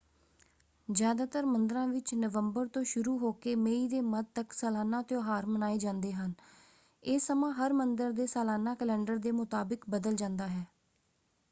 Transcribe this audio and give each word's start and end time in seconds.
ਜ਼ਿਆਦਾਤਰ 0.87 1.45
ਮੰਦਰਾਂ 1.45 1.85
ਵਿੱਚ 1.87 2.13
ਨਵੰਬਰ 2.13 2.67
ਤੋਂ 2.67 2.83
ਸ਼ੁਰੂ 2.83 3.17
ਹੋਕੇ 3.17 3.53
ਮਈ 3.55 3.87
ਦੇ 3.87 3.99
ਮੱਧ 4.01 4.25
ਤੱਕ 4.35 4.53
ਸਾਲਾਨਾ 4.53 5.01
ਤਿਉਹਾਰ 5.01 5.45
ਮਨਾਏ 5.45 5.77
ਜਾਂਦੇ 5.77 6.13
ਹਨ 6.13 6.33
ਇਹ 7.03 7.19
ਸਮਾਂ 7.19 7.51
ਹਰ 7.53 7.73
ਮੰਦਰ 7.73 8.11
ਦੇ 8.11 8.27
ਸਾਲਾਨਾ 8.27 8.75
ਕੈਲੰਡਰ 8.75 9.17
ਦੇ 9.17 9.31
ਮੁਤਾਬਕ 9.31 9.89
ਬਦਲ 9.89 10.15
ਜਾਂਦਾ 10.15 10.47
ਹੈ। 10.47 10.65